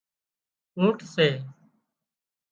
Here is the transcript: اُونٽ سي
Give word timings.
اُونٽ 0.77 0.97
سي 1.13 1.27